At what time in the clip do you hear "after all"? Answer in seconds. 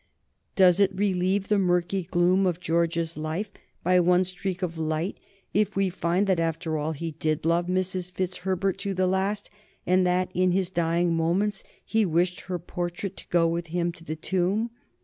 6.39-6.93